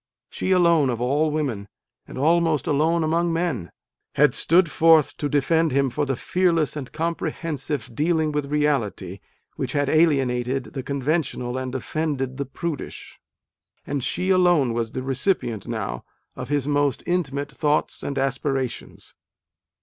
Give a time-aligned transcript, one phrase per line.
[0.31, 1.67] "She alone, of all women,
[2.07, 3.69] and almost alone among men,
[4.15, 9.19] had stood forth to defend him for the "fearless and compre hensive dealing with reality"
[9.57, 13.19] which had alienated the conventional and offended the prudish
[13.85, 16.03] and she alone was the recipient, now,
[16.35, 19.13] of his most intimate thoughts and aspirations.